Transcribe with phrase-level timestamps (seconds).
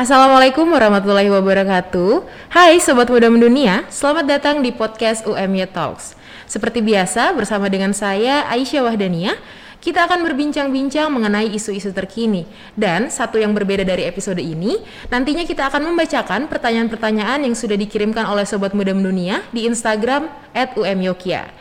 [0.00, 2.24] Assalamualaikum warahmatullahi wabarakatuh.
[2.48, 6.16] Hai Sobat Muda Mendunia, selamat datang di podcast UMY Talks.
[6.48, 9.36] Seperti biasa, bersama dengan saya Aisyah Wahdania,
[9.84, 12.48] kita akan berbincang-bincang mengenai isu-isu terkini.
[12.72, 14.80] Dan satu yang berbeda dari episode ini,
[15.12, 20.32] nantinya kita akan membacakan pertanyaan-pertanyaan yang sudah dikirimkan oleh Sobat Muda Mendunia di Instagram
[20.80, 21.52] @umyokia.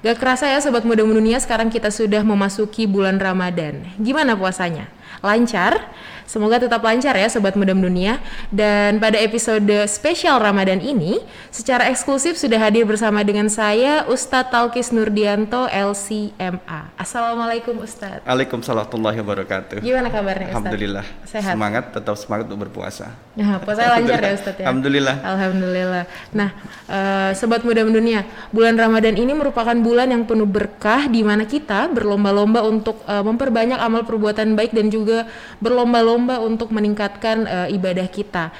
[0.00, 3.92] Gak kerasa ya Sobat Muda Mendunia, sekarang kita sudah memasuki bulan Ramadan.
[4.00, 4.88] Gimana puasanya?
[5.20, 5.92] Lancar?
[6.24, 8.18] Semoga tetap lancar ya Sobat Muda Dunia.
[8.48, 11.20] Dan pada episode spesial Ramadan ini,
[11.52, 16.96] secara eksklusif sudah hadir bersama dengan saya Ustadz Talkis Nurdianto LCMA.
[16.96, 18.24] Assalamualaikum Ustadz.
[18.24, 19.76] Waalaikumsalam warahmatullahi wabarakatuh.
[19.84, 20.56] Gimana kabarnya Ustadz?
[20.64, 21.06] Alhamdulillah.
[21.28, 21.52] Sehat.
[21.52, 23.12] Semangat, tetap semangat untuk berpuasa.
[23.36, 24.64] Nah, puasa lancar ya Ustadz ya.
[24.64, 25.16] Alhamdulillah.
[25.20, 26.04] Alhamdulillah.
[26.32, 26.50] Nah,
[26.88, 31.92] uh, Sobat Muda Dunia, bulan Ramadan ini merupakan bulan yang penuh berkah di mana kita
[31.92, 35.28] berlomba-lomba untuk uh, memperbanyak amal perbuatan baik dan juga
[35.60, 38.54] berlomba-lomba berlomba untuk meningkatkan uh, ibadah kita.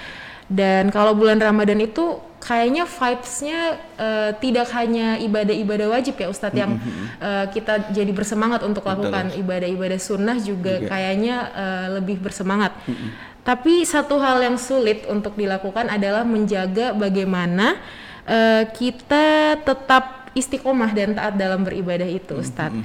[0.50, 6.76] Dan kalau bulan Ramadan itu kayaknya vibesnya uh, tidak hanya ibadah-ibadah wajib ya Ustadz yang
[7.22, 10.90] uh, kita jadi bersemangat untuk lakukan ibadah-ibadah sunnah juga, juga.
[10.90, 12.76] kayaknya uh, lebih bersemangat.
[13.46, 17.80] Tapi satu hal yang sulit untuk dilakukan adalah menjaga bagaimana
[18.28, 22.76] uh, kita tetap istiqomah dan taat dalam beribadah itu Ustadz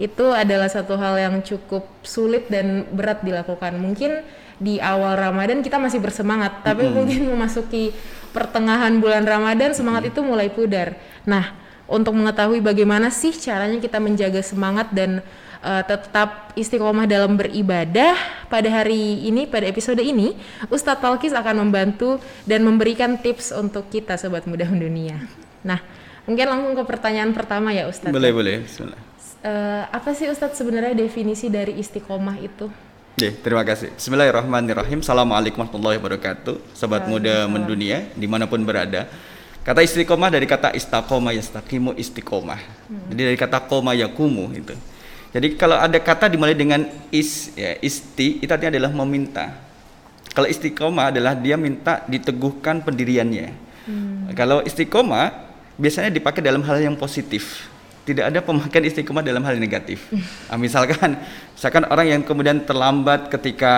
[0.00, 3.76] itu adalah satu hal yang cukup sulit dan berat dilakukan.
[3.76, 4.24] Mungkin
[4.56, 7.92] di awal Ramadan kita masih bersemangat, tapi mungkin memasuki
[8.32, 10.96] pertengahan bulan Ramadan semangat itu mulai pudar.
[11.28, 11.52] Nah,
[11.84, 15.20] untuk mengetahui bagaimana sih caranya kita menjaga semangat dan
[15.60, 18.16] uh, tetap istiqomah dalam beribadah
[18.48, 20.32] pada hari ini pada episode ini
[20.72, 22.16] Ustadz Talkis akan membantu
[22.48, 25.20] dan memberikan tips untuk kita sobat muda dunia.
[25.60, 25.82] Nah,
[26.24, 28.14] mungkin langsung ke pertanyaan pertama ya Ustadz.
[28.14, 28.56] Boleh, boleh.
[28.64, 29.09] Bismillah
[29.44, 32.68] uh, apa sih Ustadz sebenarnya definisi dari istiqomah itu?
[33.20, 33.92] Oke, terima kasih.
[33.96, 35.04] Bismillahirrahmanirrahim.
[35.04, 36.72] Assalamualaikum warahmatullahi wabarakatuh.
[36.72, 39.10] Sobat muda mendunia, di mana pun berada.
[39.60, 42.60] Kata istiqomah dari kata istaqomah yastaqimu istiqomah.
[42.88, 43.12] Hmm.
[43.12, 44.72] Jadi dari kata koma yakumu itu.
[45.36, 49.52] Jadi kalau ada kata dimulai dengan is ya isti itu artinya adalah meminta.
[50.32, 53.52] Kalau istiqomah adalah dia minta diteguhkan pendiriannya.
[53.84, 54.32] Hmm.
[54.32, 57.69] Kalau istiqomah biasanya dipakai dalam hal yang positif
[58.10, 60.10] tidak ada pemakaian istiqomah dalam hal negatif.
[60.50, 61.14] Nah, misalkan,
[61.54, 63.74] misalkan orang yang kemudian terlambat ketika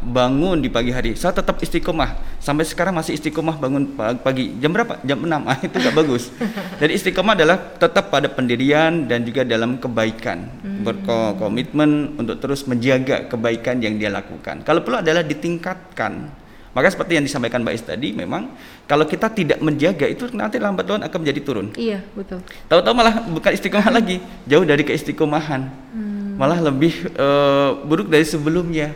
[0.00, 2.40] bangun di pagi hari, saya tetap istiqomah.
[2.40, 3.92] Sampai sekarang masih istiqomah bangun
[4.24, 4.56] pagi.
[4.56, 4.96] Jam berapa?
[5.04, 5.44] Jam 6.
[5.44, 6.32] Ah, itu gak bagus.
[6.80, 10.48] Jadi istiqomah adalah tetap pada pendirian dan juga dalam kebaikan.
[10.64, 10.80] Hmm.
[10.80, 14.64] Berkomitmen untuk terus menjaga kebaikan yang dia lakukan.
[14.64, 16.45] Kalau perlu adalah ditingkatkan
[16.76, 18.52] maka seperti yang disampaikan Mbak Is tadi, memang
[18.84, 21.72] kalau kita tidak menjaga itu nanti lambat laun akan menjadi turun.
[21.72, 22.44] Iya, betul.
[22.68, 25.72] Tahu-tahu malah bukan istiqomah lagi, jauh dari keistiqomahan.
[25.72, 26.36] Hmm.
[26.36, 28.92] Malah lebih uh, buruk dari sebelumnya.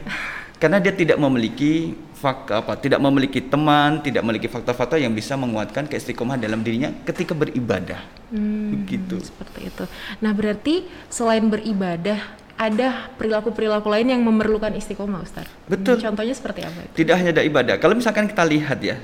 [0.60, 5.88] Karena dia tidak memiliki fakta apa, tidak memiliki teman, tidak memiliki fakta-fakta yang bisa menguatkan
[5.88, 8.04] keistiqomahan dalam dirinya ketika beribadah.
[8.28, 9.24] Hmm, Begitu.
[9.24, 9.84] Seperti itu.
[10.20, 12.20] Nah, berarti selain beribadah
[12.60, 15.48] ada perilaku-perilaku lain yang memerlukan istiqomah Ustaz.
[15.64, 15.96] Betul.
[15.96, 16.84] Contohnya seperti apa?
[16.84, 16.92] Itu?
[17.00, 17.74] Tidak hanya ada ibadah.
[17.80, 19.00] Kalau misalkan kita lihat ya,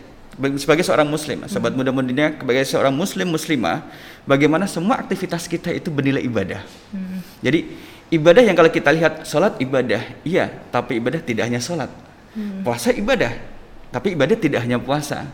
[0.61, 1.49] sebagai seorang muslim, hmm.
[1.49, 3.89] sahabat muda mudinya sebagai seorang muslim muslimah,
[4.29, 6.61] bagaimana semua aktivitas kita itu bernilai ibadah.
[6.93, 7.25] Hmm.
[7.41, 7.73] Jadi
[8.13, 11.89] ibadah yang kalau kita lihat sholat ibadah, iya, tapi ibadah tidak hanya sholat.
[12.37, 12.61] Hmm.
[12.61, 13.33] Puasa ibadah,
[13.89, 15.25] tapi ibadah tidak hanya puasa.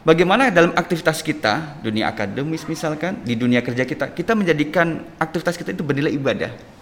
[0.00, 5.76] Bagaimana dalam aktivitas kita, dunia akademis misalkan, di dunia kerja kita, kita menjadikan aktivitas kita
[5.76, 6.75] itu bernilai ibadah.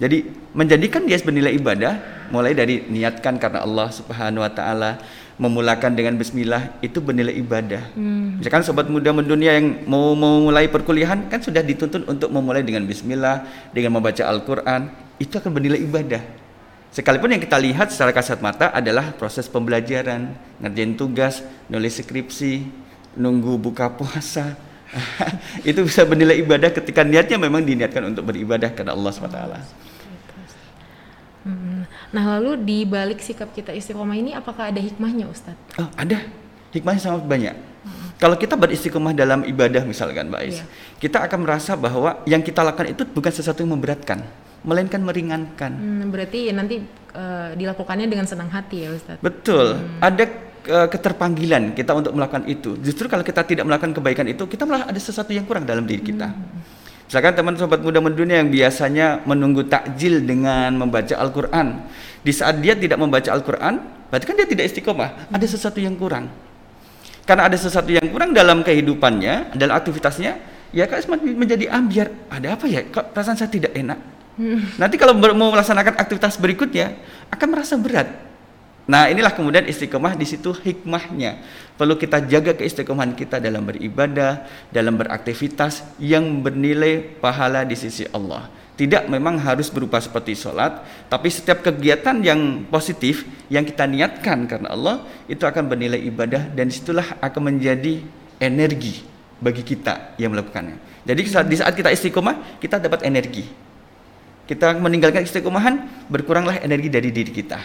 [0.00, 4.96] Jadi menjadikan dia bernilai ibadah mulai dari niatkan karena Allah Subhanahu wa taala,
[5.40, 7.92] memulakan dengan bismillah itu bernilai ibadah.
[7.96, 8.36] Hmm.
[8.40, 13.44] Misalkan sobat muda mendunia yang mau memulai perkuliahan kan sudah dituntun untuk memulai dengan bismillah,
[13.72, 16.20] dengan membaca Al-Qur'an, itu akan bernilai ibadah.
[16.92, 21.40] Sekalipun yang kita lihat secara kasat mata adalah proses pembelajaran, ngerjain tugas,
[21.72, 22.66] nulis skripsi,
[23.16, 24.56] nunggu buka puasa.
[25.70, 29.89] itu bisa bernilai ibadah ketika niatnya memang diniatkan untuk beribadah kepada Allah SWT.
[32.14, 35.78] Nah lalu di balik sikap kita istiqomah ini apakah ada hikmahnya Ustadz?
[35.80, 36.22] Oh, ada
[36.74, 37.54] hikmahnya sangat banyak.
[37.56, 38.12] Hmm.
[38.20, 40.64] Kalau kita beristiqomah dalam ibadah misalkan Mbak Ais, iya.
[41.00, 44.20] kita akan merasa bahwa yang kita lakukan itu bukan sesuatu yang memberatkan,
[44.62, 45.72] melainkan meringankan.
[45.72, 46.84] Hmm, berarti nanti
[47.16, 49.24] uh, dilakukannya dengan senang hati ya Ustadz?
[49.24, 50.04] Betul, hmm.
[50.04, 50.24] ada
[50.68, 52.76] uh, keterpanggilan kita untuk melakukan itu.
[52.84, 56.04] Justru kalau kita tidak melakukan kebaikan itu, kita malah ada sesuatu yang kurang dalam diri
[56.04, 56.28] kita.
[56.28, 56.79] Hmm.
[57.10, 61.82] Misalkan teman sobat muda mendunia yang biasanya menunggu takjil dengan membaca Al-Quran.
[62.22, 63.82] Di saat dia tidak membaca Al-Quran,
[64.14, 65.26] berarti kan dia tidak istiqomah.
[65.26, 66.30] Ada sesuatu yang kurang.
[67.26, 70.38] Karena ada sesuatu yang kurang dalam kehidupannya, dalam aktivitasnya,
[70.70, 72.14] ya kan menjadi ambiar.
[72.30, 72.86] Ada apa ya?
[72.86, 73.98] Kok perasaan saya tidak enak?
[74.38, 74.62] Hmm.
[74.78, 76.94] Nanti kalau mau melaksanakan aktivitas berikutnya,
[77.34, 78.29] akan merasa berat.
[78.88, 81.42] Nah, inilah kemudian istiqomah di situ hikmahnya.
[81.76, 88.48] Perlu kita jaga keistiqomahan kita dalam beribadah, dalam beraktivitas yang bernilai pahala di sisi Allah.
[88.80, 90.80] Tidak memang harus berupa seperti sholat,
[91.12, 96.72] tapi setiap kegiatan yang positif yang kita niatkan karena Allah itu akan bernilai ibadah dan
[96.72, 98.00] di situlah akan menjadi
[98.40, 99.04] energi
[99.36, 101.04] bagi kita yang melakukannya.
[101.04, 103.44] Jadi di saat kita istiqomah, kita dapat energi.
[104.48, 107.60] Kita meninggalkan istiqomahan, berkuranglah energi dari diri kita.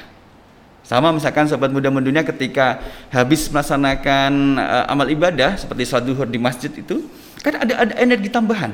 [0.86, 2.78] Sama misalkan sobat muda mendunia ketika
[3.10, 7.10] habis melaksanakan uh, amal ibadah seperti sholat duhur di masjid itu,
[7.42, 8.70] kan ada ada energi tambahan.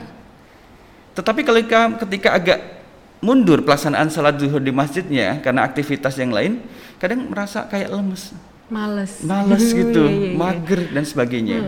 [1.15, 1.63] Tetapi kalau
[2.03, 2.59] ketika agak
[3.23, 6.59] mundur pelaksanaan salat duhur di masjidnya karena aktivitas yang lain,
[6.99, 8.35] kadang merasa kayak lemes.
[8.67, 9.23] Males.
[9.23, 10.35] Males gitu, iya, iya, iya.
[10.35, 11.59] mager dan sebagainya.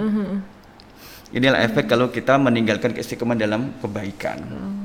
[1.32, 4.44] Inilah efek kalau kita meninggalkan keistiqomahan dalam kebaikan.
[4.44, 4.83] Oh.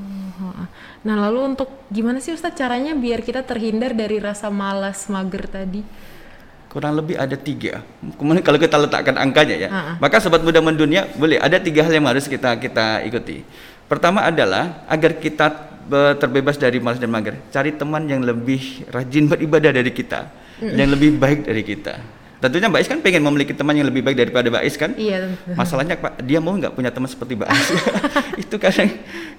[1.06, 5.82] Nah lalu untuk gimana sih Ustadz caranya biar kita terhindar dari rasa malas mager tadi?
[6.68, 7.80] Kurang lebih ada tiga.
[8.18, 9.94] Kemudian kalau kita letakkan angkanya ya, uh-uh.
[10.02, 13.40] maka sobat muda mendunia boleh ada tiga hal yang harus kita kita ikuti.
[13.88, 15.48] Pertama adalah agar kita
[16.20, 20.28] terbebas dari malas dan mager, cari teman yang lebih rajin beribadah dari kita,
[20.60, 20.76] mm.
[20.76, 22.17] yang lebih baik dari kita.
[22.38, 24.94] Tentunya Mbak Is kan pengen memiliki teman yang lebih baik daripada Mbak Is kan?
[24.94, 25.26] Iya.
[25.26, 25.58] Tentu.
[25.58, 27.66] Masalahnya Pak, dia mau nggak punya teman seperti Mbak Is?
[28.46, 28.88] itu kadang,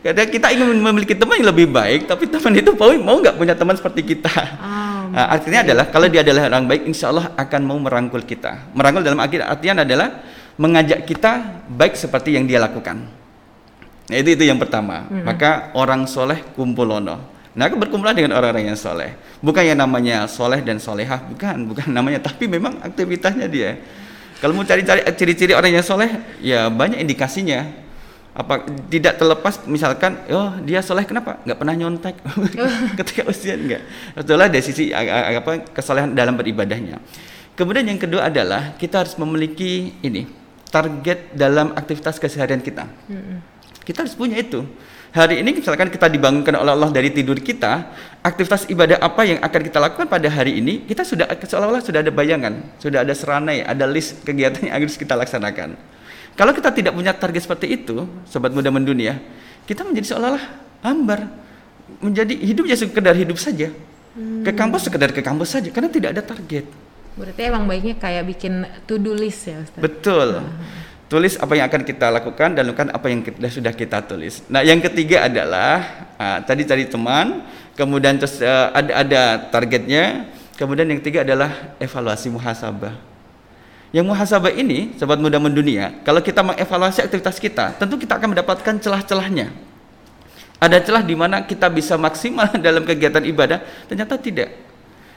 [0.04, 3.56] kadang kita ingin memiliki teman yang lebih baik, tapi teman itu mau mau nggak punya
[3.56, 4.36] teman seperti kita.
[4.60, 8.75] Oh, nah, artinya adalah kalau dia adalah orang baik, insya Allah akan mau merangkul kita.
[8.75, 10.19] Merangkul dalam artian adalah
[10.60, 13.00] mengajak kita baik seperti yang dia lakukan.
[14.12, 15.07] Nah itu itu yang pertama.
[15.07, 15.24] Hmm.
[15.24, 19.18] Maka orang soleh kumpulono Nah, aku berkumpul dengan orang-orang yang soleh.
[19.42, 22.22] Bukan yang namanya soleh dan solehah, bukan, bukan namanya.
[22.22, 23.81] Tapi memang aktivitasnya dia.
[24.40, 26.07] Kalau mau cari-cari ciri-ciri orang yang soleh,
[26.40, 27.66] ya banyak indikasinya.
[28.38, 31.42] Apa tidak terlepas misalkan, oh dia soleh kenapa?
[31.44, 32.16] Nggak pernah nyontek.
[33.01, 33.81] Ketika usia enggak.
[34.13, 37.01] Itulah dari sisi apa kesolehan dalam beribadahnya.
[37.57, 40.24] Kemudian yang kedua adalah kita harus memiliki ini
[40.69, 42.88] target dalam aktivitas keseharian kita.
[43.84, 44.63] Kita harus punya itu
[45.10, 47.90] hari ini misalkan kita dibangunkan oleh Allah dari tidur kita,
[48.22, 52.12] aktivitas ibadah apa yang akan kita lakukan pada hari ini, kita sudah seolah-olah sudah ada
[52.14, 55.78] bayangan, sudah ada seranai, ada list kegiatan yang harus kita laksanakan.
[56.38, 59.20] Kalau kita tidak punya target seperti itu, sobat muda mendunia,
[59.66, 60.46] kita menjadi seolah-olah
[60.86, 61.28] hambar,
[62.00, 63.74] menjadi hidup ya sekedar hidup saja.
[64.14, 64.42] Hmm.
[64.42, 66.66] Ke kampus sekedar ke kampus saja karena tidak ada target.
[67.20, 69.82] Berarti emang baiknya kayak bikin to-do list ya, Ustaz.
[69.84, 70.40] Betul.
[70.40, 70.79] Hmm
[71.10, 74.46] tulis apa yang akan kita lakukan dan lakukan apa yang kita, sudah kita tulis.
[74.46, 77.42] Nah, yang ketiga adalah uh, tadi cari teman,
[77.74, 82.94] kemudian terus uh, ada ada targetnya, kemudian yang ketiga adalah evaluasi muhasabah.
[83.90, 88.78] Yang muhasabah ini, sobat muda mendunia, kalau kita mengevaluasi aktivitas kita, tentu kita akan mendapatkan
[88.78, 89.50] celah-celahnya.
[90.62, 94.54] Ada celah di mana kita bisa maksimal dalam kegiatan ibadah, ternyata tidak.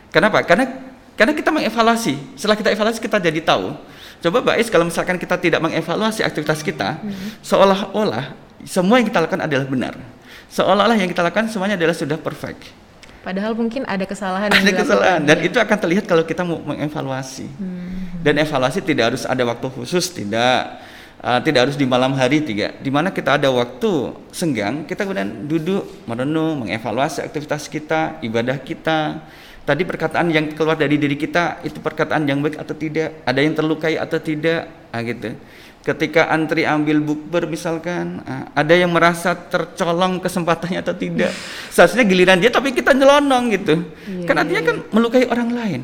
[0.09, 0.41] Kenapa?
[0.41, 0.89] Karena
[1.21, 2.41] karena kita mengevaluasi.
[2.41, 3.92] Setelah kita evaluasi kita jadi tahu
[4.23, 7.43] Coba Mbak Is kalau misalkan kita tidak mengevaluasi aktivitas kita, hmm.
[7.43, 9.99] seolah-olah semua yang kita lakukan adalah benar.
[10.47, 12.71] Seolah-olah yang kita lakukan semuanya adalah sudah perfect.
[13.27, 14.51] Padahal mungkin ada kesalahan.
[14.51, 15.47] Ada kesalahan dan ya.
[15.51, 17.51] itu akan terlihat kalau kita mau mengevaluasi.
[17.59, 18.23] Hmm.
[18.23, 20.79] Dan evaluasi tidak harus ada waktu khusus, tidak
[21.23, 22.79] uh, tidak harus di malam hari tidak.
[22.79, 29.23] Di mana kita ada waktu senggang, kita kemudian duduk merenung, mengevaluasi aktivitas kita, ibadah kita
[29.63, 33.23] Tadi perkataan yang keluar dari diri kita itu perkataan yang baik atau tidak?
[33.23, 34.67] Ada yang terlukai atau tidak?
[34.91, 35.39] Nah, gitu.
[35.83, 41.31] Ketika antri ambil bukber misalkan, ah, ada yang merasa tercolong kesempatannya atau tidak?
[41.75, 43.75] Seharusnya giliran dia tapi kita nyelonong gitu.
[44.07, 44.91] Yeah, kan artinya yeah, kan iya.
[44.91, 45.83] melukai orang lain.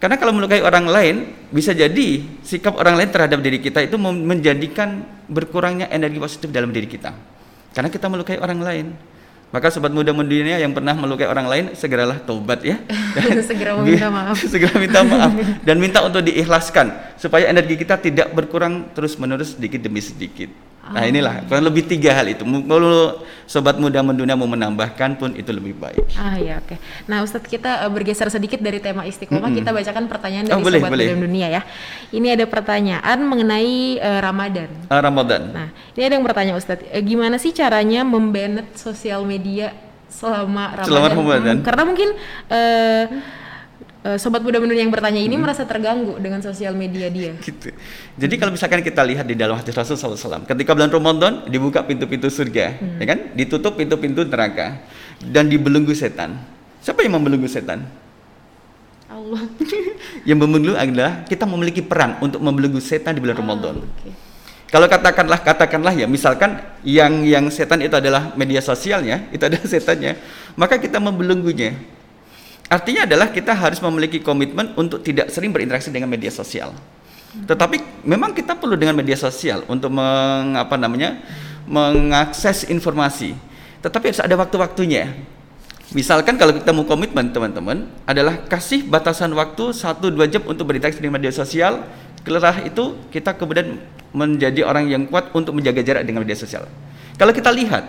[0.00, 1.16] Karena kalau melukai orang lain
[1.50, 6.86] bisa jadi sikap orang lain terhadap diri kita itu menjadikan berkurangnya energi positif dalam diri
[6.86, 7.12] kita.
[7.74, 8.86] Karena kita melukai orang lain.
[9.50, 12.78] Maka sobat muda mendunia yang pernah melukai orang lain segeralah taubat ya.
[13.18, 14.38] Dan segera minta maaf.
[14.38, 15.34] segera minta maaf
[15.66, 20.69] dan minta untuk diikhlaskan supaya energi kita tidak berkurang terus-menerus sedikit demi sedikit.
[20.90, 22.42] Nah inilah kurang lebih tiga hal itu.
[22.42, 26.02] Kalau sobat muda mendunia mau menambahkan pun itu lebih baik.
[26.18, 26.74] Ah ya oke.
[26.74, 26.78] Okay.
[27.06, 29.46] Nah Ustadz kita uh, bergeser sedikit dari tema istiqomah.
[29.46, 29.58] Mm -hmm.
[29.62, 31.06] Kita bacakan pertanyaan dari oh, boleh, sobat boleh.
[31.06, 31.62] muda mendunia ya.
[32.10, 34.70] Ini ada pertanyaan mengenai uh, Ramadan.
[34.90, 35.42] Ah, Ramadan.
[35.54, 39.70] Nah ini ada yang bertanya Ustadz, e, gimana sih caranya membanet sosial media
[40.10, 40.90] selama Ramadan?
[40.90, 41.56] Selama Ramadan.
[41.62, 42.08] Hmm, karena mungkin
[42.50, 43.39] uh, uh,
[44.16, 45.44] sobat muda mendunia yang bertanya ini hmm.
[45.44, 47.36] merasa terganggu dengan sosial media dia.
[47.36, 47.68] Gitu.
[48.16, 52.32] Jadi kalau misalkan kita lihat di dalam hadis Rasul SAW, ketika bulan Ramadan dibuka pintu-pintu
[52.32, 52.96] surga, hmm.
[52.96, 53.18] ya kan?
[53.36, 54.80] Ditutup pintu-pintu neraka
[55.20, 56.40] dan dibelenggu setan.
[56.80, 57.84] Siapa yang membelenggu setan?
[59.12, 59.44] Allah.
[60.28, 63.74] yang membelenggu adalah kita memiliki peran untuk membelenggu setan di bulan oh, Ramadan.
[63.84, 64.12] Okay.
[64.70, 70.16] Kalau katakanlah katakanlah ya misalkan yang yang setan itu adalah media sosialnya, itu adalah setannya,
[70.56, 71.99] maka kita membelenggunya
[72.70, 76.70] Artinya adalah kita harus memiliki komitmen untuk tidak sering berinteraksi dengan media sosial.
[77.34, 81.18] Tetapi memang kita perlu dengan media sosial untuk mengapa namanya
[81.66, 83.34] mengakses informasi.
[83.82, 85.10] Tetapi harus ada waktu-waktunya.
[85.90, 91.18] Misalkan kalau kita mau komitmen teman-teman adalah kasih batasan waktu 1-2 jam untuk berinteraksi dengan
[91.18, 91.82] media sosial.
[92.22, 93.82] Setelah itu kita kemudian
[94.14, 96.70] menjadi orang yang kuat untuk menjaga jarak dengan media sosial.
[97.18, 97.82] Kalau kita lihat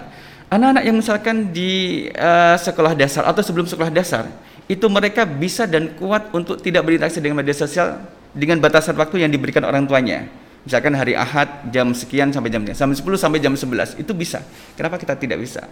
[0.49, 4.25] anak-anak yang misalkan di uh, sekolah dasar atau sebelum sekolah dasar
[4.71, 7.99] itu mereka bisa dan kuat untuk tidak berinteraksi dengan media sosial
[8.31, 10.31] dengan batasan waktu yang diberikan orang tuanya.
[10.63, 14.39] Misalkan hari Ahad jam sekian sampai jam jam 10 sampai jam 11 itu bisa.
[14.79, 15.67] Kenapa kita tidak bisa?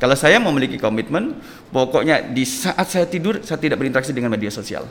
[0.00, 1.36] Kalau saya memiliki komitmen,
[1.70, 4.88] pokoknya di saat saya tidur saya tidak berinteraksi dengan media sosial.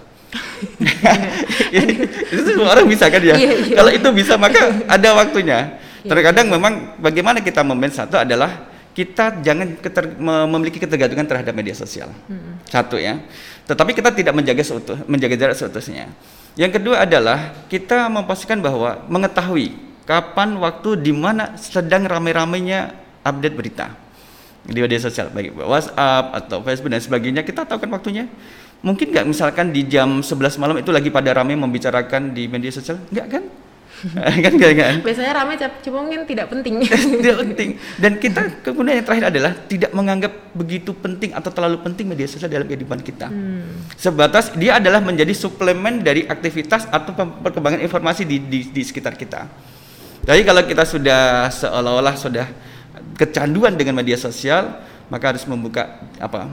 [2.30, 3.34] itu semua orang bisa kan ya.
[3.34, 3.76] Iya, iya.
[3.76, 5.82] Kalau itu bisa maka ada waktunya.
[6.06, 6.14] Iya.
[6.14, 8.69] Terkadang memang bagaimana kita memen satu adalah
[9.00, 12.12] kita jangan keter, memiliki ketergantungan terhadap media sosial.
[12.28, 12.60] Hmm.
[12.68, 13.24] Satu ya.
[13.64, 16.12] Tetapi kita tidak menjaga seutuh, menjaga jarak seutuhnya.
[16.60, 19.72] Yang kedua adalah kita memastikan bahwa mengetahui
[20.04, 22.92] kapan waktu di mana sedang ramai-ramainya
[23.24, 23.88] update berita
[24.68, 28.26] di media sosial baik WhatsApp atau Facebook dan sebagainya kita tahu kan waktunya
[28.84, 33.00] mungkin nggak misalkan di jam 11 malam itu lagi pada ramai membicarakan di media sosial
[33.14, 33.44] nggak kan
[34.46, 34.96] kan gak, kan?
[35.04, 36.80] Biasanya ramai cuma mungkin tidak penting.
[37.20, 37.70] Tidak penting.
[38.00, 42.48] Dan kita kemudian yang terakhir adalah tidak menganggap begitu penting atau terlalu penting media sosial
[42.48, 43.28] dalam kehidupan kita.
[43.28, 43.86] Hmm.
[44.00, 49.46] sebatas dia adalah menjadi suplemen dari aktivitas atau perkembangan informasi di, di, di sekitar kita.
[50.24, 52.48] Jadi kalau kita sudah seolah-olah sudah
[53.16, 54.80] kecanduan dengan media sosial
[55.10, 56.46] maka harus membuka apa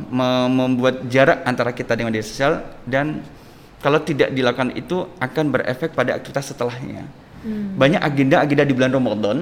[0.49, 3.21] membuat jarak antara kita dengan media sosial dan
[3.85, 7.26] kalau tidak dilakukan itu akan berefek pada aktivitas setelahnya.
[7.47, 7.79] Hmm.
[7.79, 9.37] Banyak agenda-agenda di bulan Ramadan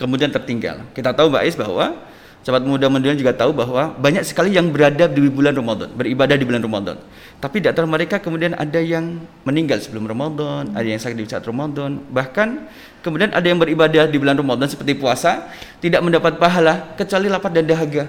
[0.00, 0.88] kemudian tertinggal.
[0.96, 2.00] Kita tahu Mbak Ais bahwa
[2.40, 6.48] sahabat muda muda juga tahu bahwa banyak sekali yang berada di bulan Ramadan, beribadah di
[6.48, 6.96] bulan Ramadan.
[7.36, 11.44] Tapi di antara mereka kemudian ada yang meninggal sebelum Ramadan, ada yang sakit di saat
[11.44, 12.64] Ramadan, bahkan
[13.00, 15.48] Kemudian ada yang beribadah di bulan Ramadan seperti puasa,
[15.80, 18.04] tidak mendapat pahala kecuali lapar dan dahaga.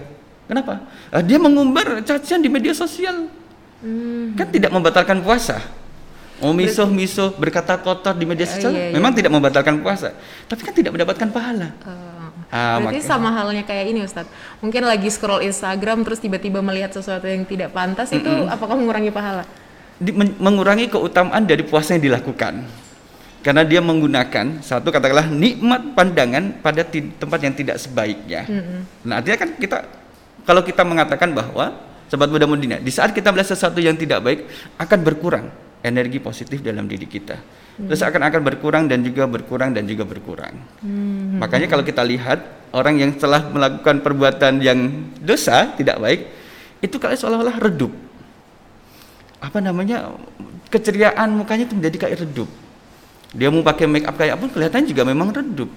[0.51, 0.83] Kenapa?
[1.07, 3.31] Ah, dia mengumbar cacian di media sosial.
[3.79, 4.35] Hmm.
[4.35, 5.63] Kan tidak membatalkan puasa.
[6.41, 8.93] Oh misuh misuh berkata kotor di media sosial iya, iya.
[8.97, 10.11] memang tidak membatalkan puasa,
[10.49, 11.69] tapi kan tidak mendapatkan pahala.
[11.85, 14.27] Uh, ah, berarti sama halnya kayak ini Ustadz.
[14.59, 18.21] Mungkin lagi scroll Instagram terus tiba-tiba melihat sesuatu yang tidak pantas mm -mm.
[18.25, 19.45] itu apakah mengurangi pahala?
[20.01, 22.65] Di, men mengurangi keutamaan dari puasa yang dilakukan
[23.41, 28.45] karena dia menggunakan satu katakanlah nikmat pandangan pada tempat yang tidak sebaiknya.
[28.45, 28.79] Mm-hmm.
[29.05, 29.77] Nah, artinya kan kita
[30.45, 31.73] kalau kita mengatakan bahwa
[32.09, 34.39] sobat muda mudina, di saat kita melihat sesuatu yang tidak baik
[34.77, 35.45] akan berkurang
[35.81, 37.37] energi positif dalam diri kita.
[37.37, 37.87] Mm-hmm.
[37.89, 40.53] Terus akan akan berkurang dan juga berkurang dan juga berkurang.
[40.81, 41.41] Mm-hmm.
[41.41, 42.39] Makanya kalau kita lihat
[42.73, 46.21] orang yang telah melakukan perbuatan yang dosa tidak baik
[46.81, 47.93] itu kalau seolah-olah redup.
[49.41, 50.13] Apa namanya?
[50.71, 52.49] keceriaan mukanya itu menjadi kayak redup
[53.35, 55.67] dia mau pakai make up kayak pun kelihatan juga memang redup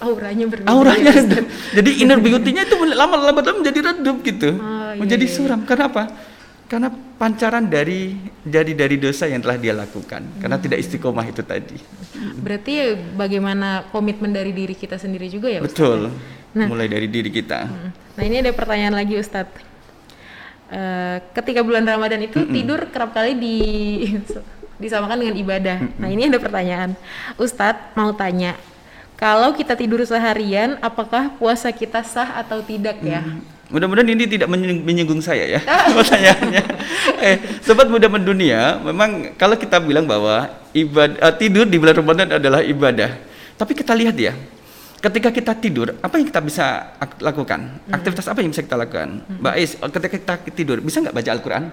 [0.00, 1.44] auranya berbeda auranya ya, redup
[1.76, 5.34] jadi inner beauty-nya itu lama-lama menjadi redup gitu oh, iya, menjadi iya.
[5.36, 6.02] suram karena apa
[6.68, 10.40] karena pancaran dari jadi dari dosa yang telah dia lakukan hmm.
[10.44, 11.80] karena tidak istiqomah itu tadi
[12.38, 15.72] berarti bagaimana komitmen dari diri kita sendiri juga ya Ustaz?
[15.72, 16.00] betul
[16.52, 17.90] nah, mulai dari diri kita hmm.
[18.20, 19.56] nah ini ada pertanyaan lagi Ustadz
[20.70, 22.54] uh, ketika bulan Ramadan itu mm -mm.
[22.54, 23.56] tidur kerap kali di
[24.78, 25.78] disamakan dengan ibadah.
[25.82, 25.98] Mm-hmm.
[25.98, 26.90] Nah ini ada pertanyaan,
[27.36, 28.54] Ustadz mau tanya,
[29.18, 33.20] kalau kita tidur seharian, apakah puasa kita sah atau tidak ya?
[33.20, 33.57] Mm-hmm.
[33.68, 34.48] Mudah-mudahan ini tidak
[34.80, 35.60] menyinggung saya ya
[36.00, 36.62] pertanyaannya.
[37.20, 42.40] eh, sobat muda mendunia, memang kalau kita bilang bahwa ibadah uh, tidur di bulan Ramadan
[42.40, 43.20] adalah ibadah,
[43.60, 44.32] tapi kita lihat ya,
[45.04, 47.76] ketika kita tidur, apa yang kita bisa lakukan?
[47.76, 47.96] Hmm.
[48.00, 49.20] Aktivitas apa yang bisa kita lakukan?
[49.20, 49.40] Hmm.
[49.44, 51.64] Mbak Ais, ketika kita tidur, bisa nggak baca Al-Quran?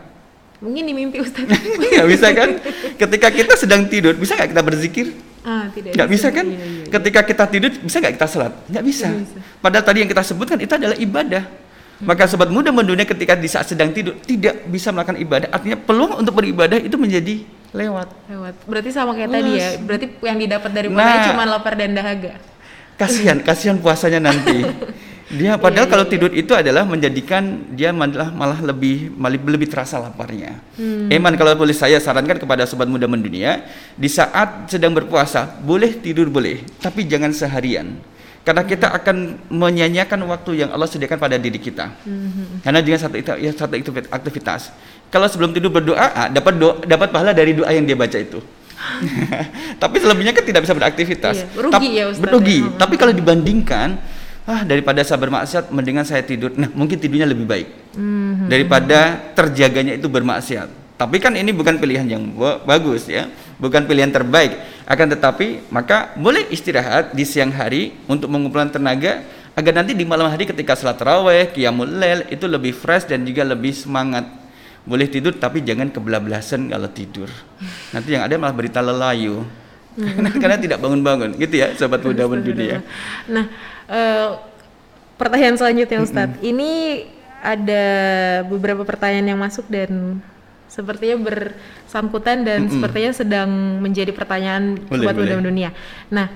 [0.60, 1.44] Mungkin di mimpi Ustaz.
[1.92, 2.50] Nggak bisa kan?
[2.96, 5.12] Ketika kita sedang tidur, bisa nggak kita berzikir?
[5.44, 5.92] Ah, tidak.
[6.00, 6.46] Nggak bisa, bisa kan?
[6.48, 6.86] Iya, iya, iya.
[6.96, 8.54] Ketika kita tidur, bisa nggak kita sholat?
[8.72, 9.08] Nggak bisa.
[9.12, 9.40] bisa.
[9.60, 11.44] Padahal tadi yang kita sebutkan itu adalah ibadah.
[12.04, 16.20] Maka sobat muda mendunia ketika di saat sedang tidur tidak bisa melakukan ibadah, artinya peluang
[16.20, 18.08] untuk beribadah itu menjadi lewat.
[18.28, 18.54] Lewat.
[18.68, 19.70] Berarti sama kayak tadi ya.
[19.80, 22.36] Berarti yang didapat dari puasa nah, cuma lapar dan dahaga.
[23.00, 24.60] Kasihan, kasihan puasanya nanti.
[25.26, 26.42] Dia padahal yeah, kalau yeah, tidur yeah.
[26.46, 30.62] itu adalah menjadikan dia malah malah lebih malah lebih terasa laparnya.
[30.78, 31.10] Hmm.
[31.10, 33.66] Eman kalau boleh saya sarankan kepada sobat muda mendunia,
[33.98, 37.98] di saat sedang berpuasa boleh tidur boleh, tapi jangan seharian.
[38.46, 41.90] Karena kita akan menyanyiakan waktu yang Allah sediakan pada diri kita.
[42.06, 42.62] Hmm.
[42.62, 44.70] Karena dengan satu itu ya satu itu aktivitas.
[45.10, 48.38] Kalau sebelum tidur berdoa, ah, dapat doa, dapat pahala dari doa yang dia baca itu.
[49.82, 51.42] tapi selebihnya kan tidak bisa beraktivitas.
[51.42, 52.22] Iya, rugi ya Ustaz.
[52.22, 52.60] Berugi.
[52.62, 52.70] Ya.
[52.78, 53.98] Tapi kalau dibandingkan
[54.46, 58.46] ah daripada saya bermaksiat mendingan saya tidur nah mungkin tidurnya lebih baik hmm.
[58.46, 60.85] daripada terjaganya itu bermaksiat.
[60.96, 62.24] Tapi kan ini bukan pilihan yang
[62.64, 63.28] bagus ya,
[63.60, 64.56] bukan pilihan terbaik.
[64.88, 70.32] Akan tetapi maka boleh istirahat di siang hari untuk mengumpulkan tenaga agar nanti di malam
[70.32, 74.24] hari ketika salat tarawih, qiyamul lail itu lebih fresh dan juga lebih semangat.
[74.88, 77.28] Boleh tidur tapi jangan kebelablasan kalau tidur.
[77.92, 79.44] Nanti yang ada malah berita lelayu.
[80.00, 80.32] Hmm.
[80.44, 82.84] Karena tidak bangun-bangun gitu ya sobat muda dunia.
[83.28, 83.52] Nah,
[83.92, 84.40] uh,
[85.20, 86.40] pertanyaan selanjutnya Ustadz.
[86.40, 86.52] -hmm.
[86.56, 86.72] Ini
[87.44, 87.86] ada
[88.48, 90.24] beberapa pertanyaan yang masuk dan
[90.76, 92.74] sepertinya bersangkutan dan mm -hmm.
[92.76, 95.70] sepertinya sedang menjadi pertanyaan boleh, buat muda dunia.
[96.12, 96.28] Nah,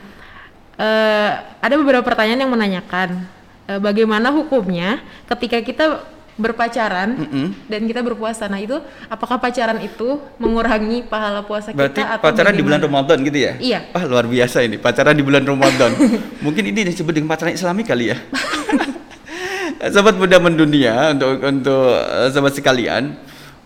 [0.79, 3.27] uh, ada beberapa pertanyaan yang menanyakan
[3.67, 5.85] uh, bagaimana hukumnya ketika kita
[6.39, 7.47] berpacaran mm -hmm.
[7.67, 8.47] dan kita berpuasa.
[8.47, 8.79] Nah, itu
[9.11, 12.55] apakah pacaran itu mengurangi pahala puasa Berarti kita atau pacaran bagaimana?
[12.55, 13.53] di bulan Ramadan gitu ya?
[13.59, 13.79] Iya.
[13.91, 14.79] Wah, luar biasa ini.
[14.79, 15.91] Pacaran di bulan Ramadan.
[16.47, 18.17] Mungkin ini disebut dengan pacaran Islami kali ya.
[19.87, 23.15] sobat muda mendunia untuk untuk uh, sobat sekalian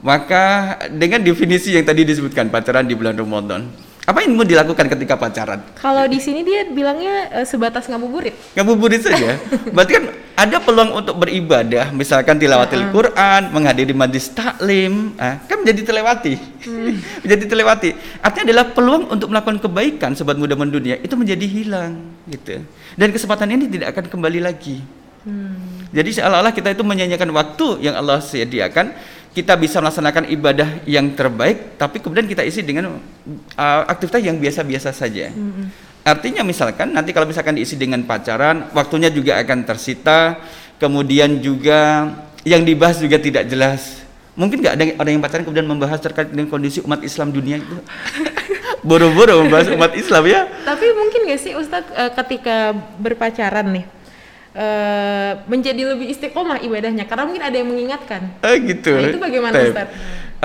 [0.04, 3.72] maka dengan definisi yang tadi disebutkan pacaran di bulan Ramadan,
[4.04, 5.64] apa yang mau dilakukan ketika pacaran?
[5.80, 8.36] Kalau di sini dia bilangnya uh, sebatas ngabuburit.
[8.52, 9.40] Ngabuburit saja.
[9.76, 10.04] Berarti kan
[10.36, 12.92] ada peluang untuk beribadah, misalkan tilawatil uh -uh.
[12.92, 16.36] Quran, menghadiri majlis taklim, uh, kan menjadi terlewati.
[16.68, 17.00] Hmm.
[17.24, 17.90] menjadi terlewati.
[18.20, 22.60] Artinya adalah peluang untuk melakukan kebaikan sobat muda mendunia itu menjadi hilang gitu.
[23.00, 24.84] Dan kesempatan ini tidak akan kembali lagi.
[25.24, 25.88] Hmm.
[25.96, 28.92] Jadi seolah-olah kita itu menyanyikan waktu yang Allah sediakan
[29.34, 33.02] kita bisa melaksanakan ibadah yang terbaik, tapi kemudian kita isi dengan
[33.58, 35.34] uh, aktivitas yang biasa-biasa saja.
[35.34, 35.66] Mm-hmm.
[36.06, 40.38] Artinya misalkan nanti kalau misalkan diisi dengan pacaran, waktunya juga akan tersita,
[40.78, 42.14] kemudian juga
[42.46, 44.06] yang dibahas juga tidak jelas.
[44.38, 47.78] Mungkin nggak ada orang yang pacaran kemudian membahas terkait dengan kondisi umat Islam dunia itu.
[48.88, 50.46] Boro-boro membahas umat Islam ya.
[50.62, 53.86] Tapi mungkin nggak sih Ustadz uh, ketika berpacaran nih,
[54.54, 58.38] Uh, menjadi lebih istiqomah ibadahnya karena mungkin ada yang mengingatkan.
[58.38, 58.94] Oh gitu.
[58.94, 59.74] Nah, itu bagaimana Taip.
[59.74, 59.88] Ustaz?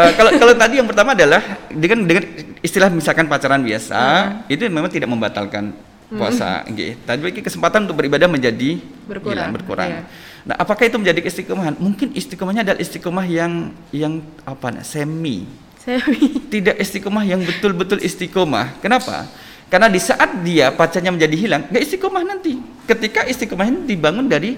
[0.00, 2.24] Uh, kalau kalau tadi yang pertama adalah dengan dengan
[2.64, 4.24] istilah misalkan pacaran biasa uh.
[4.48, 5.76] itu memang tidak membatalkan
[6.09, 6.72] puasa uh.
[6.72, 6.96] gitu.
[7.04, 9.52] Tapi kesempatan untuk beribadah menjadi berkurang.
[9.52, 9.90] Gila, berkurang.
[9.92, 10.00] Iya.
[10.48, 11.76] Nah, apakah itu menjadi istiqomahan?
[11.76, 14.72] Mungkin istiqomahnya adalah istiqomah yang yang apa?
[14.88, 15.44] Semi.
[15.76, 16.48] Semi.
[16.48, 18.80] Tidak istiqomah yang betul-betul istiqomah.
[18.80, 19.28] Kenapa?
[19.68, 22.57] Karena di saat dia pacarnya menjadi hilang, nggak istiqomah nanti.
[22.88, 24.57] Ketika istiqomah ini dibangun dari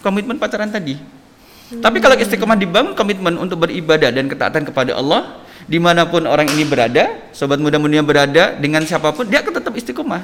[0.00, 0.96] komitmen pacaran tadi.
[0.96, 1.84] Hmm.
[1.84, 6.48] Tapi kalau istiqomah dibangun komitmen untuk beribadah dan ketaatan kepada Allah, di mana pun orang
[6.48, 10.22] ini berada, sobat muda muda berada dengan siapa pun, dia akan tetap istiqomah.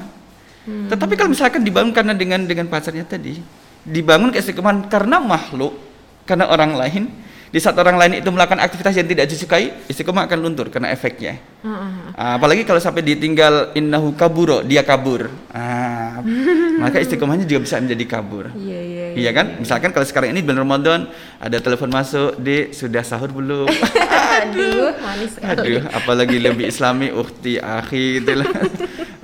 [0.65, 0.89] Hmm.
[0.89, 3.37] Tetapi kalau misalkan dibangun karena dengan dengan pacarnya tadi,
[3.85, 5.77] dibangun keistiqomahan karena makhluk,
[6.25, 7.13] karena orang lain,
[7.55, 11.39] di saat orang lain itu melakukan aktivitas yang tidak disukai, istiqomah akan luntur karena efeknya.
[11.63, 15.31] Uh, apalagi kalau sampai ditinggal innahu kaburo, dia kabur.
[15.55, 16.19] Uh,
[16.83, 18.51] maka istiqomahnya juga bisa menjadi kabur.
[18.59, 19.55] Iya, yeah, yeah, iya kan?
[19.55, 21.07] Misalkan kalau sekarang ini bulan Ramadan
[21.39, 23.71] ada telepon masuk, "Di, sudah sahur belum?"
[24.35, 25.79] Aduh, manis sekali.
[25.79, 28.51] Aduh, apalagi lebih islami, uhti, akhi gitu lah.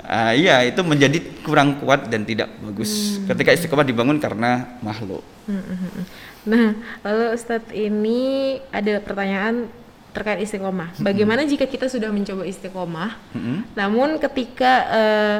[0.08, 3.20] Uh, iya, itu menjadi kurang kuat dan tidak bagus.
[3.20, 3.36] Hmm.
[3.36, 5.20] Ketika istiqomah dibangun karena makhluk.
[5.44, 6.04] Hmm, hmm, hmm.
[6.42, 6.74] Nah,
[7.06, 9.70] lalu Ustadz ini ada pertanyaan
[10.12, 10.92] terkait istiqomah.
[11.00, 13.58] Bagaimana jika kita sudah mencoba istiqomah, mm-hmm.
[13.72, 15.38] namun ketika uh,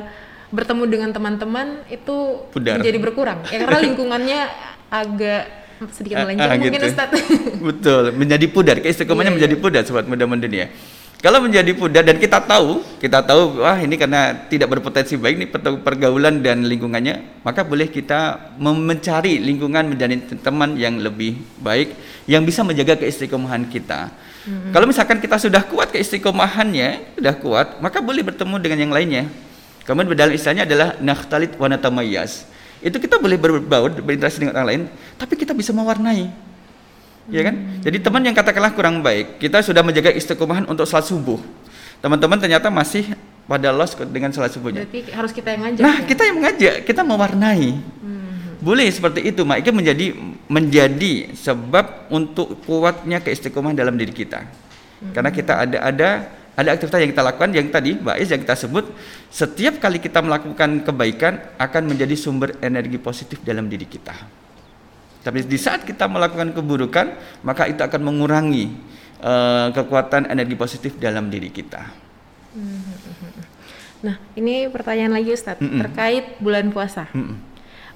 [0.52, 2.80] bertemu dengan teman-teman itu Pudar.
[2.80, 4.40] menjadi berkurang, ya karena lingkungannya
[4.88, 5.44] agak
[5.90, 6.90] sedikit melenceng ah, ah, mungkin gitu.
[6.94, 7.20] Ustadz.
[7.58, 8.76] Betul, menjadi pudar.
[8.78, 9.64] Keistiqomahnya yeah, menjadi yeah.
[9.64, 10.70] pudar, sobat muda dunia.
[11.22, 15.48] Kalau menjadi pudar dan kita tahu, kita tahu wah ini karena tidak berpotensi baik nih
[15.78, 21.94] pergaulan dan lingkungannya, maka boleh kita mencari lingkungan menjadi teman yang lebih baik
[22.26, 24.10] yang bisa menjaga keistiqomahan kita.
[24.10, 24.70] Mm-hmm.
[24.74, 29.30] Kalau misalkan kita sudah kuat keistiqomahannya, sudah kuat, maka boleh bertemu dengan yang lainnya.
[29.86, 32.50] Kemudian berdalil istilahnya adalah nakhtalit wa natamayaz.
[32.82, 34.82] Itu kita boleh berbaur, berinteraksi dengan orang lain,
[35.22, 36.51] tapi kita bisa mewarnai
[37.30, 37.54] ya kan?
[37.84, 41.38] Jadi teman yang katakanlah kurang baik, kita sudah menjaga istiqomahan untuk sholat subuh.
[42.02, 43.14] Teman-teman ternyata masih
[43.46, 44.82] pada loss dengan sholat subuhnya.
[44.86, 45.82] Berarti harus kita yang ngajak.
[45.82, 46.06] Nah, ya?
[46.06, 47.68] kita yang mengajak, kita mewarnai.
[47.78, 48.58] Hmm.
[48.62, 49.62] Boleh seperti itu, Mak.
[49.62, 50.06] Itu menjadi
[50.46, 54.42] menjadi sebab untuk kuatnya keistiqomahan dalam diri kita.
[54.42, 55.12] Hmm.
[55.14, 56.08] Karena kita ada ada
[56.52, 58.84] ada aktivitas yang kita lakukan yang tadi Mbak Is yang kita sebut
[59.32, 64.41] setiap kali kita melakukan kebaikan akan menjadi sumber energi positif dalam diri kita.
[65.22, 67.06] Tapi di saat kita melakukan keburukan,
[67.46, 68.74] maka itu akan mengurangi
[69.22, 71.82] uh, kekuatan energi positif dalam diri kita.
[74.02, 75.80] Nah, ini pertanyaan lagi Ustadz mm -mm.
[75.86, 77.06] terkait bulan puasa.
[77.14, 77.36] Mm -mm.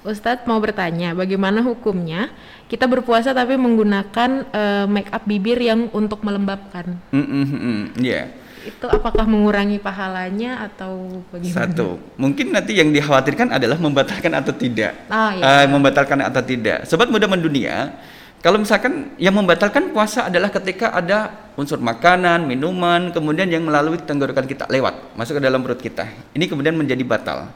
[0.07, 2.31] Ustadz mau bertanya, bagaimana hukumnya
[2.71, 6.95] kita berpuasa tapi menggunakan uh, make up bibir yang untuk melembabkan?
[7.11, 11.55] Mm -mm, yeah itu apakah mengurangi pahalanya atau bagaimana?
[11.55, 15.07] Satu, mungkin nanti yang dikhawatirkan adalah membatalkan atau tidak.
[15.07, 15.43] Ah, iya.
[15.43, 16.83] uh, membatalkan atau tidak.
[16.83, 17.95] Sobat muda mendunia,
[18.37, 24.45] Kalau misalkan yang membatalkan puasa adalah ketika ada unsur makanan, minuman, kemudian yang melalui tenggorokan
[24.45, 26.05] kita lewat masuk ke dalam perut kita.
[26.37, 27.49] Ini kemudian menjadi batal.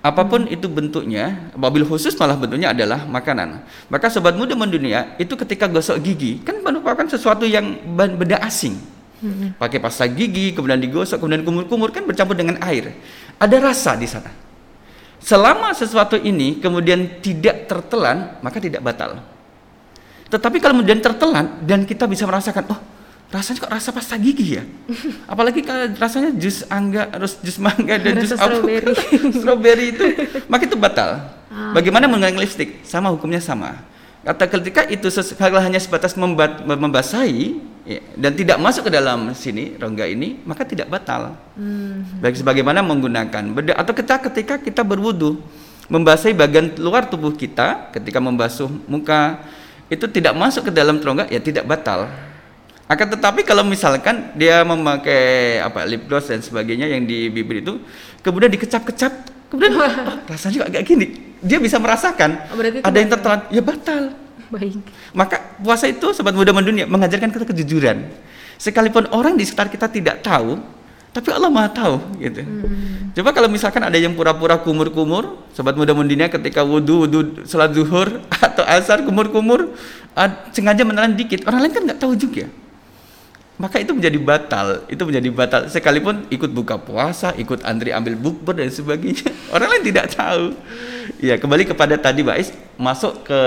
[0.00, 3.68] Apa pun itu bentuknya, mobil khusus malah bentuknya adalah makanan.
[3.92, 8.80] Maka sobat muda mendunia itu ketika gosok gigi kan merupakan sesuatu yang benda asing.
[9.24, 9.56] Hmm.
[9.56, 12.92] Pakai pasta gigi, kemudian digosok, kemudian kumur-kumur kan bercampur dengan air.
[13.40, 14.28] Ada rasa di sana.
[15.16, 19.24] Selama sesuatu ini kemudian tidak tertelan, maka tidak batal.
[20.28, 22.80] Tetapi kalau kemudian tertelan dan kita bisa merasakan, oh
[23.32, 24.64] rasanya kok rasa pasta gigi ya?
[25.32, 28.92] Apalagi kalau rasanya jus angga, harus jus mangga dan jus strawberry.
[29.40, 30.04] strawberry itu,
[30.52, 31.32] maka itu batal.
[31.48, 31.72] Ah.
[31.72, 32.84] Bagaimana menggunakan lipstick?
[32.84, 33.93] Sama hukumnya sama.
[34.24, 35.12] Kata ketika itu
[35.60, 40.88] hanya sebatas membat, membasahi ya, dan tidak masuk ke dalam sini rongga ini, maka tidak
[40.88, 41.36] batal.
[41.52, 42.08] Hmm.
[42.24, 45.44] Baik sebagaimana menggunakan beda atau ketika ketika kita berwudu
[45.92, 49.44] membasahi bagian luar tubuh kita ketika membasuh muka
[49.92, 52.08] itu tidak masuk ke dalam rongga ya tidak batal.
[52.88, 57.80] Akan tetapi kalau misalkan dia memakai apa lip gloss dan sebagainya yang di bibir itu
[58.24, 59.90] kemudian dikecap-kecap kemudian oh,
[60.32, 61.36] rasanya agak gini?
[61.44, 63.40] Dia bisa merasakan oh, ada yang tertelan.
[63.52, 64.16] Ya batal.
[64.54, 64.80] Baik.
[65.12, 68.08] Maka puasa itu sobat muda mendunia mengajarkan kita kejujuran.
[68.56, 70.60] Sekalipun orang di sekitar kita tidak tahu
[71.14, 72.42] tapi Allah maha tahu gitu.
[72.42, 73.14] Hmm.
[73.14, 78.18] coba kalau misalkan ada yang pura-pura kumur-kumur sobat muda mendunia ketika wudhu wudhu sholat zuhur
[78.50, 79.78] atau asar kumur-kumur
[80.50, 81.46] sengaja menelan dikit.
[81.46, 82.50] Orang lain kan nggak tahu juga
[83.54, 85.60] maka itu menjadi batal itu menjadi batal.
[85.70, 90.44] Sekalipun ikut buka puasa ikut antri ambil bukber dan sebagainya orang lain tidak tahu.
[91.22, 93.40] Ya kembali kepada tadi Bais masuk ke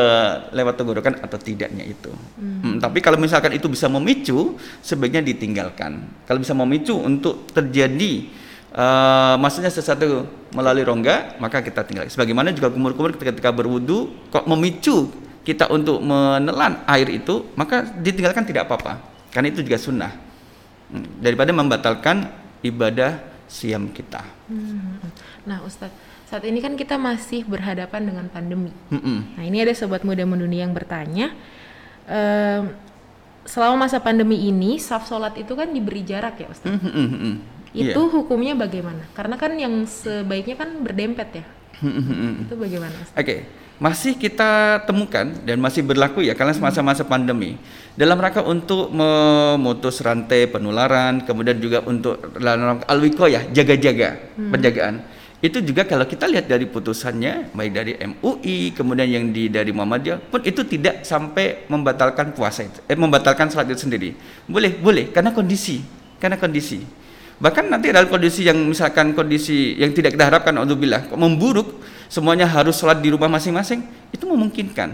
[0.55, 2.13] lewat tenggorokan atau tidaknya itu.
[2.39, 2.63] Hmm.
[2.63, 6.07] Hmm, tapi kalau misalkan itu bisa memicu sebaiknya ditinggalkan.
[6.23, 8.31] Kalau bisa memicu untuk terjadi
[8.77, 14.47] uh, maksudnya sesuatu melalui rongga maka kita tinggal sebagaimana juga kumur-kumur ketika, ketika berwudu kok
[14.47, 15.11] memicu
[15.43, 20.17] kita untuk menelan air itu maka ditinggalkan tidak apa-apa karena itu juga sunnah
[20.89, 22.25] hmm, daripada membatalkan
[22.65, 24.25] ibadah siam kita.
[24.49, 24.97] Hmm.
[25.45, 25.93] Nah, Ustadz,
[26.25, 28.73] saat ini kan kita masih berhadapan dengan pandemi.
[28.89, 29.37] Hmm.
[29.37, 31.37] Nah, ini ada sobat muda mendunia yang bertanya,
[32.09, 32.73] ehm,
[33.45, 36.81] selama masa pandemi ini, saf sholat itu kan diberi jarak ya, Ustadz.
[36.81, 37.45] Hmm.
[37.77, 38.09] Itu yeah.
[38.09, 39.05] hukumnya bagaimana?
[39.13, 41.45] Karena kan yang sebaiknya kan berdempet ya.
[42.41, 42.97] Itu bagaimana?
[43.13, 43.21] Oke.
[43.21, 47.61] Okay masih kita temukan dan masih berlaku ya karena masa-masa pandemi
[47.93, 52.17] dalam rangka untuk memutus rantai penularan kemudian juga untuk
[52.89, 54.51] alwiko ya jaga-jaga hmm.
[54.53, 54.95] penjagaan.
[55.37, 60.33] Itu juga kalau kita lihat dari putusannya baik dari MUI kemudian yang di dari Muhammadiyah
[60.33, 64.17] pun itu tidak sampai membatalkan puasa itu eh, membatalkan salat itu sendiri.
[64.49, 65.85] Boleh boleh karena kondisi
[66.17, 66.81] karena kondisi
[67.37, 72.79] bahkan nanti dalam kondisi yang misalkan kondisi yang tidak kita harapkan bilang memburuk semuanya harus
[72.79, 74.89] sholat di rumah masing-masing, itu memungkinkan.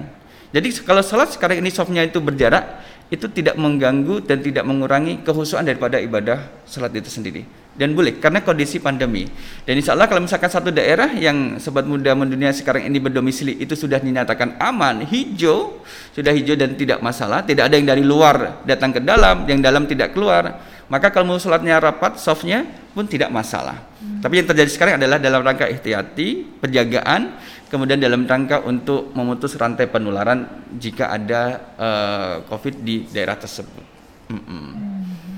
[0.53, 5.65] Jadi kalau sholat sekarang ini softnya itu berjarak, itu tidak mengganggu dan tidak mengurangi kehusuan
[5.65, 7.45] daripada ibadah sholat itu sendiri.
[7.73, 9.25] Dan boleh, karena kondisi pandemi.
[9.65, 13.73] Dan insya Allah kalau misalkan satu daerah yang sobat muda mendunia sekarang ini berdomisili itu
[13.73, 15.81] sudah dinyatakan aman, hijau,
[16.13, 19.89] sudah hijau dan tidak masalah, tidak ada yang dari luar datang ke dalam, yang dalam
[19.89, 23.83] tidak keluar, maka kalau mau sholatnya rapat, softnya pun tidak masalah.
[23.99, 24.19] Hmm.
[24.19, 27.39] Tapi yang terjadi sekarang adalah dalam rangka ihtiyati, penjagaan,
[27.71, 30.45] kemudian dalam rangka untuk memutus rantai penularan
[30.77, 31.41] jika ada
[31.79, 33.85] uh, COVID di daerah tersebut.
[34.29, 34.93] Mm -mm.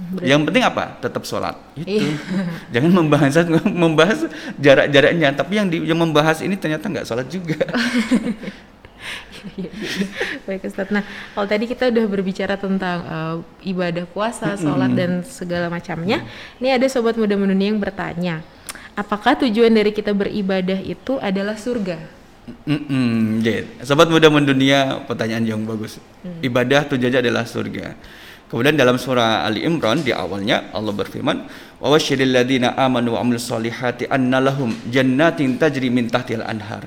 [0.05, 1.01] Hmm, yang penting apa?
[1.01, 1.57] Tetap sholat.
[1.73, 1.89] Itu.
[1.89, 2.13] Iya.
[2.77, 3.33] Jangan membahas
[3.65, 4.19] membahas
[4.61, 5.33] jarak-jaraknya.
[5.33, 7.57] Tapi yang di, yang membahas ini ternyata nggak sholat juga.
[9.53, 10.07] Iya, iya, iya.
[10.49, 10.89] Baik Ustaz.
[10.89, 11.05] Nah,
[11.37, 16.25] kalau tadi kita udah berbicara tentang uh, ibadah puasa, sholat dan segala macamnya.
[16.57, 18.41] Ini ada sobat muda mendunia yang bertanya,
[18.97, 22.01] apakah tujuan dari kita beribadah itu adalah surga?
[22.65, 23.41] Mm -mm,
[23.81, 25.97] Sobat muda mendunia, pertanyaan yang bagus.
[26.21, 26.41] Mm.
[26.45, 27.97] Ibadah tujuannya adalah surga.
[28.45, 31.49] Kemudian dalam surah Ali Imran di awalnya Allah berfirman,
[31.81, 36.85] "Wa wasyiril ladzina amanu wa amilus solihati annalahum jannatin tajri min tahtil anhar."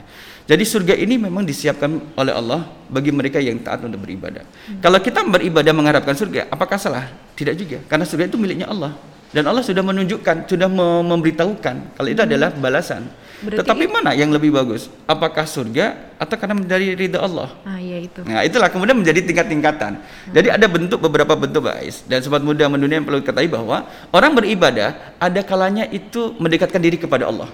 [0.49, 4.47] Jadi surga ini memang disiapkan oleh Allah bagi mereka yang taat untuk beribadah.
[4.47, 4.81] Hmm.
[4.81, 7.11] Kalau kita beribadah mengharapkan surga, apakah salah?
[7.37, 8.97] Tidak juga, karena surga itu miliknya Allah.
[9.29, 10.69] Dan Allah sudah menunjukkan, sudah
[11.05, 12.29] memberitahukan kalau itu hmm.
[12.33, 13.05] adalah balasan.
[13.39, 14.91] Berarti Tetapi mana yang lebih bagus?
[15.07, 17.55] Apakah surga atau karena dari ridha Allah?
[17.63, 18.27] Ah, iya itu.
[18.27, 20.01] Nah, itulah kemudian menjadi tingkat-tingkatan.
[20.01, 20.33] Hmm.
[20.35, 22.03] Jadi ada bentuk beberapa bentuk guys.
[22.09, 26.99] Dan sobat muda mendunia yang perlu ketahui bahwa orang beribadah ada kalanya itu mendekatkan diri
[26.99, 27.53] kepada Allah.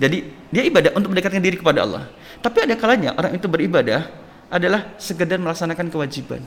[0.00, 2.08] Jadi dia ibadah untuk mendekatkan diri kepada Allah.
[2.40, 4.08] Tapi ada kalanya orang itu beribadah
[4.48, 6.40] adalah sekedar melaksanakan kewajiban.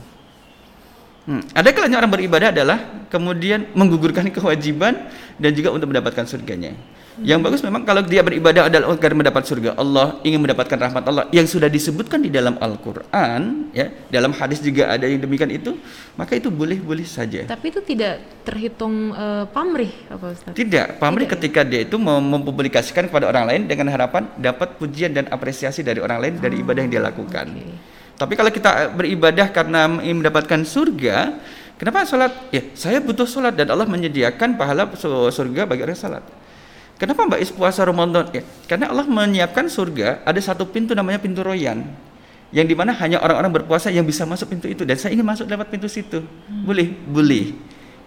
[1.24, 1.40] Hmm.
[1.56, 5.08] Ada kalanya orang beribadah adalah kemudian menggugurkan kewajiban
[5.40, 6.76] dan juga untuk mendapatkan surganya.
[7.22, 11.24] Yang bagus memang kalau dia beribadah adalah agar mendapat surga Allah, ingin mendapatkan rahmat Allah
[11.30, 13.86] yang sudah disebutkan di dalam Al-Qur'an, ya.
[14.10, 15.78] Dalam hadis juga ada yang demikian itu,
[16.18, 17.46] maka itu boleh-boleh saja.
[17.46, 20.58] Tapi itu tidak terhitung uh, pamrih apa Ustaz?
[20.58, 21.42] Tidak, pamrih tidak, ya?
[21.46, 21.70] ketika ya?
[21.70, 26.34] dia itu mempublikasikan kepada orang lain dengan harapan dapat pujian dan apresiasi dari orang lain
[26.34, 27.46] oh, dari ibadah yang dia lakukan.
[27.46, 27.93] Okay.
[28.14, 31.34] Tapi kalau kita beribadah karena ingin mendapatkan surga,
[31.74, 32.32] kenapa sholat?
[32.54, 34.86] Ya, saya butuh sholat dan Allah menyediakan pahala
[35.30, 36.24] surga bagi orang sholat.
[36.94, 38.30] Kenapa Mbak Is puasa Ramadan?
[38.30, 41.82] Ya, karena Allah menyiapkan surga ada satu pintu namanya pintu royan
[42.54, 45.50] yang di mana hanya orang-orang berpuasa yang bisa masuk pintu itu dan saya ingin masuk
[45.50, 46.22] lewat pintu situ.
[46.22, 46.62] Hmm.
[46.62, 47.50] Boleh, boleh.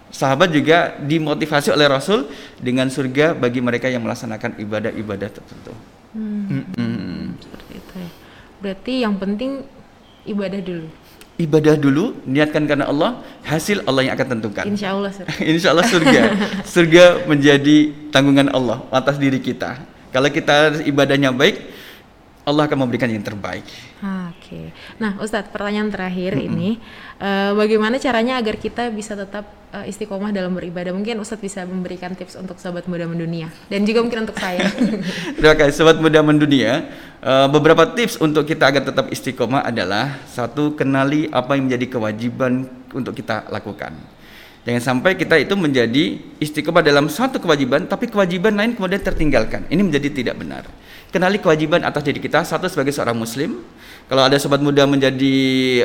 [0.07, 2.31] Sahabat juga dimotivasi oleh Rasul
[2.63, 5.75] dengan surga bagi mereka yang melaksanakan ibadah-ibadah tertentu.
[6.15, 6.63] Hmm.
[6.79, 7.35] Hmm.
[7.43, 8.09] Seperti itu ya.
[8.57, 9.67] Berarti yang penting
[10.27, 10.87] ibadah dulu
[11.37, 14.65] ibadah dulu, niatkan karena Allah, hasil Allah yang akan tentukan.
[14.65, 15.37] Insya Allah surga.
[15.53, 16.21] Insya Allah surga.
[16.65, 17.77] surga menjadi
[18.09, 19.77] tanggungan Allah atas diri kita.
[20.09, 21.76] Kalau kita ibadahnya baik,
[22.47, 23.67] Allah akan memberikan yang terbaik.
[23.99, 24.39] Oke.
[24.39, 24.65] Okay.
[25.03, 26.47] Nah, Ustadz, pertanyaan terakhir mm -hmm.
[26.47, 26.69] ini,
[27.19, 30.95] uh, bagaimana caranya agar kita bisa tetap uh, istiqomah dalam beribadah?
[30.95, 34.63] Mungkin Ustadz bisa memberikan tips untuk sobat muda mendunia dan juga mungkin untuk saya.
[35.35, 36.87] Terima kasih, sobat muda mendunia.
[37.19, 42.63] Uh, beberapa tips untuk kita agar tetap istiqomah adalah satu, kenali apa yang menjadi kewajiban
[42.95, 43.91] untuk kita lakukan.
[44.63, 49.67] Jangan sampai kita itu menjadi istiqomah dalam satu kewajiban, tapi kewajiban lain kemudian tertinggalkan.
[49.67, 50.63] Ini menjadi tidak benar.
[51.17, 53.65] Kenali kewajiban atas diri kita, satu sebagai seorang muslim.
[54.05, 55.37] Kalau ada sobat muda menjadi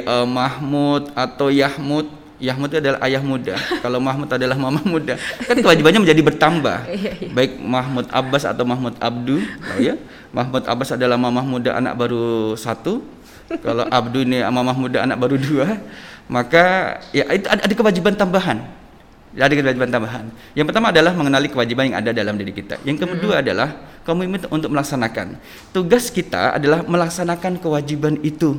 [0.05, 2.05] uh, Mahmud atau Yahmud,
[2.37, 3.57] Yahmud itu adalah ayah muda.
[3.85, 5.17] Kalau Mahmud adalah mama muda,
[5.49, 6.85] kan kewajibannya menjadi bertambah.
[6.85, 7.33] Iya, iya.
[7.33, 9.97] Baik Mahmud Abbas atau Mahmud Abdu, oh ya.
[10.37, 13.01] Mahmud Abbas adalah mama muda anak baru satu.
[13.65, 15.81] Kalau Abdu ini mama muda anak baru dua
[16.29, 18.65] maka ya itu ada, ada kewajiban tambahan
[19.37, 20.25] ada kewajiban tambahan
[20.57, 23.43] yang pertama adalah mengenali kewajiban yang ada dalam diri kita yang kedua hmm.
[23.45, 23.69] adalah
[24.03, 25.39] komitmen untuk melaksanakan
[25.75, 28.59] tugas kita adalah melaksanakan kewajiban itu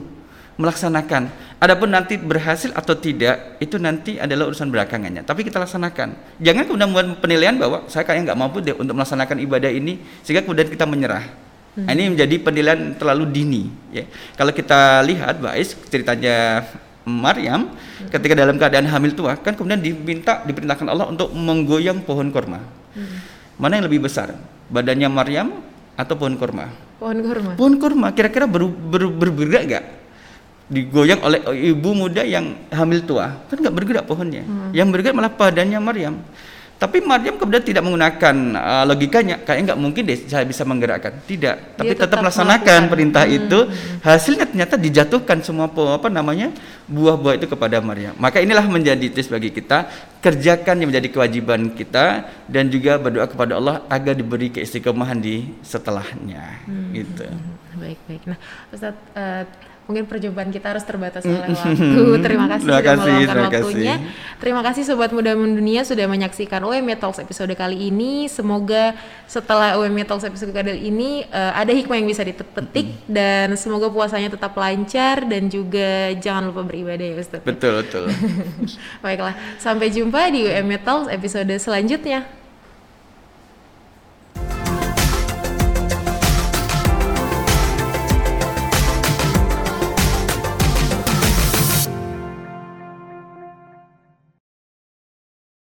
[0.54, 6.64] melaksanakan adapun nanti berhasil atau tidak itu nanti adalah urusan belakangannya tapi kita laksanakan jangan
[6.70, 10.70] kemudian membuat penilaian bahwa saya kayaknya nggak mampu deh untuk melaksanakan ibadah ini sehingga kemudian
[10.70, 11.26] kita menyerah
[11.78, 11.90] hmm.
[11.90, 14.06] ini menjadi penilaian terlalu dini ya
[14.38, 16.70] kalau kita lihat Bais ceritanya
[17.04, 17.68] Maryam
[18.08, 22.64] ketika dalam keadaan hamil tua kan kemudian diminta diperintahkan Allah untuk menggoyang pohon korma.
[22.96, 23.20] Hmm.
[23.60, 24.34] Mana yang lebih besar?
[24.72, 25.48] Badannya Maryam
[25.96, 26.72] atau pohon korma?
[27.02, 27.52] Pohon korma.
[27.60, 29.86] Pohon korma kira-kira ber, ber, bergerak nggak?
[30.72, 31.40] Digoyang oleh
[31.76, 34.48] ibu muda yang hamil tua kan nggak bergerak pohonnya.
[34.48, 34.72] Hmm.
[34.72, 36.16] Yang bergerak malah badannya Maryam.
[36.84, 41.16] Tapi Maryam kemudian tidak menggunakan uh, logikanya, kayaknya nggak mungkin deh saya bisa menggerakkan.
[41.24, 43.38] Tidak, tapi tetap, tetap melaksanakan perintah hmm.
[43.40, 43.60] itu.
[44.04, 46.52] Hasilnya ternyata dijatuhkan semua apa namanya
[46.92, 48.12] buah-buah itu kepada Maryam.
[48.20, 49.88] Maka inilah menjadi tes bagi kita,
[50.20, 56.68] kerjakan yang menjadi kewajiban kita dan juga berdoa kepada Allah agar diberi keistiqomahan di setelahnya.
[56.68, 56.92] Hmm.
[56.92, 57.32] Gitu.
[57.80, 58.28] Baik baik.
[58.28, 58.38] Nah,
[58.76, 59.48] Ustaz uh,
[59.84, 62.02] mungkin perjumpaan kita harus terbatas oleh waktu.
[62.26, 63.96] Terima kasih terima sudah kasih, meluangkan waktunya.
[64.00, 64.40] Kasih.
[64.40, 68.32] Terima kasih sobat muda mendunia sudah menyaksikan UMY Talks episode kali ini.
[68.32, 68.96] Semoga
[69.28, 73.12] setelah UMY Talks episode kali ini uh, ada hikmah yang bisa dipetik mm -hmm.
[73.12, 77.44] dan semoga puasanya tetap lancar dan juga jangan lupa beribadah ya Ustaz.
[77.44, 78.08] Betul betul.
[79.04, 82.43] Baiklah, sampai jumpa di UMY Talks episode selanjutnya.